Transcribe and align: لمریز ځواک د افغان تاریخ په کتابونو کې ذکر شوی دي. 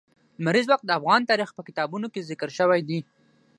لمریز 0.41 0.65
ځواک 0.67 0.81
د 0.85 0.91
افغان 0.99 1.21
تاریخ 1.29 1.49
په 1.55 1.61
کتابونو 1.67 2.07
کې 2.13 2.27
ذکر 2.29 2.49
شوی 2.57 2.81
دي. 2.89 2.99